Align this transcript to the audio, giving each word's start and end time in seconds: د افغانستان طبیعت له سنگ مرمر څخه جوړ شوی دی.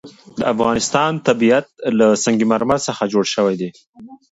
د 0.39 0.41
افغانستان 0.53 1.11
طبیعت 1.27 1.65
له 1.99 2.07
سنگ 2.23 2.39
مرمر 2.51 2.79
څخه 2.87 3.03
جوړ 3.13 3.25
شوی 3.33 3.55
دی. 3.61 3.69